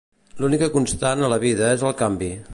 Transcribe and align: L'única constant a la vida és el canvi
L'única 0.43 0.69
constant 0.77 1.23
a 1.27 1.31
la 1.35 1.39
vida 1.45 1.73
és 1.79 1.87
el 1.91 1.99
canvi 2.05 2.33